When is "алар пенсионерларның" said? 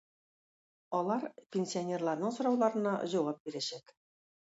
1.01-2.37